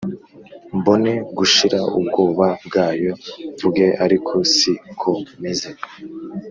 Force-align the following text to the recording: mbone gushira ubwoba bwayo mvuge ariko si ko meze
mbone 0.77 1.11
gushira 1.37 1.79
ubwoba 1.99 2.47
bwayo 2.65 3.13
mvuge 3.53 3.85
ariko 4.05 4.33
si 4.55 4.71
ko 5.01 5.11
meze 5.41 5.69